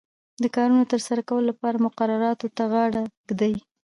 [0.43, 3.53] د کارونو د ترسره کولو لپاره مقرراتو ته غاړه ږدي.